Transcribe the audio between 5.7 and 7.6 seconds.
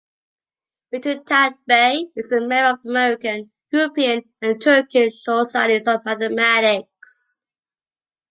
of mathematics.